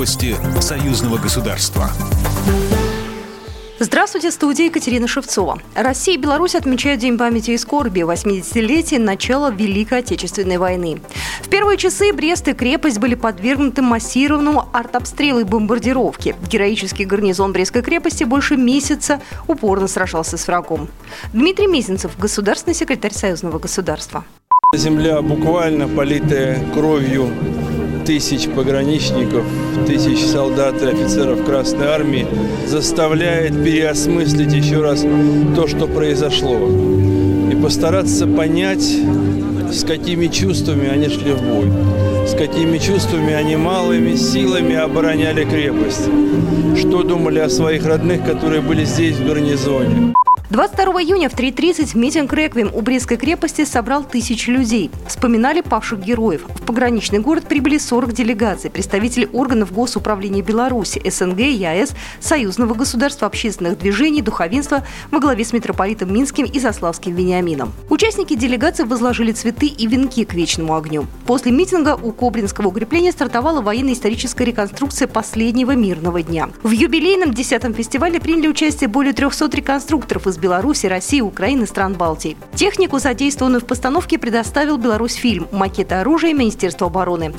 [0.00, 1.90] Новости союзного государства.
[3.78, 5.60] Здравствуйте, студия Екатерина Шевцова.
[5.74, 11.02] Россия и Беларусь отмечают День памяти и скорби 80-летия начала Великой Отечественной войны.
[11.42, 16.34] В первые часы Брест и крепость были подвергнуты массированному артобстрелу и бомбардировке.
[16.50, 20.88] Героический гарнизон Брестской крепости больше месяца упорно сражался с врагом.
[21.34, 24.24] Дмитрий Мизинцев, государственный секретарь Союзного государства.
[24.74, 27.28] Земля буквально политая кровью
[28.10, 29.44] тысяч пограничников,
[29.86, 32.26] тысяч солдат и офицеров Красной Армии
[32.66, 35.06] заставляет переосмыслить еще раз
[35.54, 36.58] то, что произошло.
[37.52, 38.82] И постараться понять,
[39.72, 41.70] с какими чувствами они шли в бой,
[42.26, 46.08] с какими чувствами они малыми силами обороняли крепость,
[46.80, 50.14] что думали о своих родных, которые были здесь в гарнизоне.
[50.50, 54.90] 22 июня в 3.30 митинг «Реквием» у Брестской крепости собрал тысячи людей.
[55.06, 56.44] Вспоминали павших героев.
[56.48, 63.78] В пограничный город прибыли 40 делегаций, представители органов Госуправления Беларуси, СНГ, ЯС, Союзного государства общественных
[63.78, 67.72] движений, духовенства во главе с митрополитом Минским и Заславским Вениамином.
[67.88, 71.06] Участники делегации возложили цветы и венки к вечному огню.
[71.26, 76.48] После митинга у Кобринского укрепления стартовала военно-историческая реконструкция последнего мирного дня.
[76.64, 82.36] В юбилейном 10-м фестивале приняли участие более 300 реконструкторов из Беларуси, России, Украины, стран Балтии.
[82.54, 87.32] Технику, задействованную в постановке, предоставил Беларусь фильм «Макеты оружия Министерства обороны».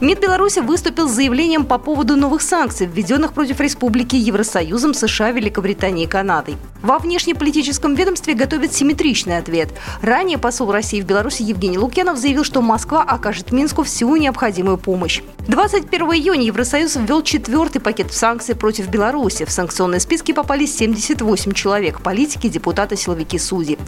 [0.00, 6.04] МИД Беларуси выступил с заявлением по поводу новых санкций, введенных против республики Евросоюзом, США, Великобритании
[6.04, 6.56] и Канадой.
[6.82, 9.70] Во внешнеполитическом ведомстве готовят симметричный ответ.
[10.02, 15.22] Ранее посол России в Беларуси Евгений Лукьянов заявил, что Москва окажет Минску всю необходимую помощь.
[15.48, 19.44] 21 июня Евросоюз ввел четвертый пакет санкций против Беларуси.
[19.44, 23.78] В санкционные списки попали 78 человек– политики, депутаты, силовики, судьи.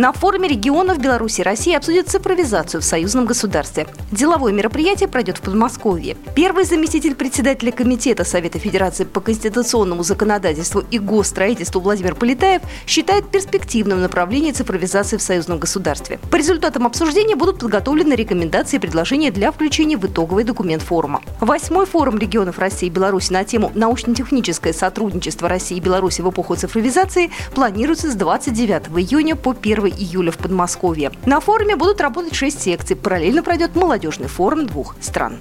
[0.00, 3.86] На форуме регионов Беларуси и России обсудят цифровизацию в союзном государстве.
[4.10, 6.16] Деловое мероприятие пройдет в Подмосковье.
[6.34, 14.00] Первый заместитель председателя Комитета Совета Федерации по конституционному законодательству и госстроительству Владимир Полетаев считает перспективным
[14.00, 16.18] направление цифровизации в союзном государстве.
[16.30, 21.20] По результатам обсуждения будут подготовлены рекомендации и предложения для включения в итоговый документ форума.
[21.40, 26.56] Восьмой форум регионов России и Беларуси на тему «Научно-техническое сотрудничество России и Беларуси в эпоху
[26.56, 31.12] цифровизации» планируется с 29 июня по 1 июля в Подмосковье.
[31.26, 32.96] На форуме будут работать шесть секций.
[32.96, 35.40] Параллельно пройдет молодежный форум двух стран.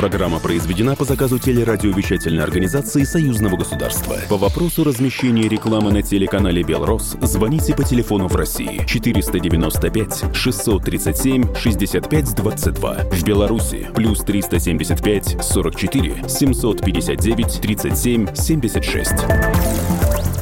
[0.00, 4.16] Программа произведена по заказу телерадиовещательной организации Союзного государства.
[4.30, 12.34] По вопросу размещения рекламы на телеканале «Белрос» звоните по телефону в России 495 637 65
[12.34, 12.94] 22.
[13.12, 19.12] В Беларуси плюс 375 44 759 37 76.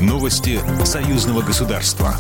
[0.01, 2.15] Новости Союзного государства.